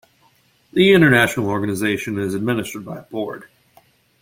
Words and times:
The 0.73 0.93
international 0.93 1.47
organization 1.47 2.17
is 2.17 2.33
administered 2.33 2.83
by 2.83 2.97
a 2.97 3.03
board. 3.03 3.47